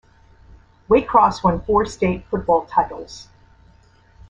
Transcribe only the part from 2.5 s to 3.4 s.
titles.